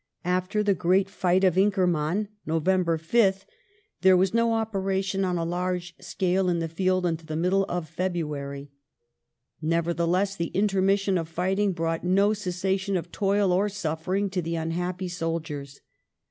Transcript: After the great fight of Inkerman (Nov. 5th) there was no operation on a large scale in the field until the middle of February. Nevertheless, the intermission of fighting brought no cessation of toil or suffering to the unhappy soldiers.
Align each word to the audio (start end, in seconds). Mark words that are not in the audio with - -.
After 0.25 0.63
the 0.63 0.73
great 0.73 1.11
fight 1.11 1.43
of 1.43 1.59
Inkerman 1.59 2.29
(Nov. 2.43 2.63
5th) 2.63 3.45
there 4.01 4.17
was 4.17 4.33
no 4.33 4.53
operation 4.53 5.23
on 5.23 5.37
a 5.37 5.45
large 5.45 5.93
scale 5.99 6.49
in 6.49 6.57
the 6.57 6.67
field 6.67 7.05
until 7.05 7.27
the 7.27 7.35
middle 7.35 7.65
of 7.65 7.87
February. 7.87 8.71
Nevertheless, 9.61 10.35
the 10.35 10.47
intermission 10.55 11.19
of 11.19 11.29
fighting 11.29 11.71
brought 11.73 12.03
no 12.03 12.33
cessation 12.33 12.97
of 12.97 13.11
toil 13.11 13.53
or 13.53 13.69
suffering 13.69 14.31
to 14.31 14.41
the 14.41 14.55
unhappy 14.55 15.07
soldiers. 15.07 15.81